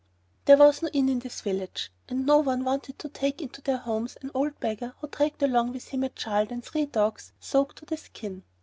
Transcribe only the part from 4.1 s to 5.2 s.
an old beggar who